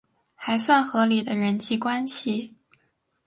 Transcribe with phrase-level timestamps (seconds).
[0.33, 2.55] 还算合理的人际关系